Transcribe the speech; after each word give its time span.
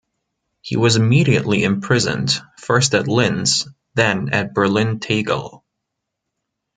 He 0.61 0.77
was 0.77 0.95
immediately 0.95 1.63
imprisoned, 1.63 2.33
first 2.57 2.95
at 2.95 3.07
Linz, 3.07 3.67
then 3.93 4.29
at 4.33 4.55
Berlin-Tegel. 4.55 5.63